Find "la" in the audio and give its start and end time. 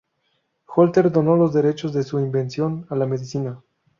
2.95-3.05